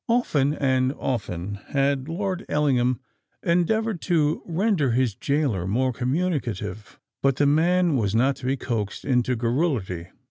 [0.07, 2.99] Often and often had Lord Ellingham
[3.43, 9.05] endeavoured to render his gaoler more communicative; but the man was not to be coaxed
[9.05, 10.07] into garrulity.